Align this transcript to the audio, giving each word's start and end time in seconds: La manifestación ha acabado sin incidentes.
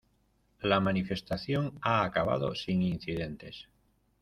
La 0.63 0.79
manifestación 0.79 1.77
ha 1.83 2.03
acabado 2.03 2.55
sin 2.55 2.81
incidentes. 2.81 3.67